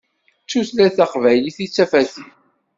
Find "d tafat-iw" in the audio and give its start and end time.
1.67-2.29